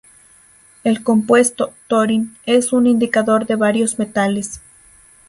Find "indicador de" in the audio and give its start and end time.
2.87-3.55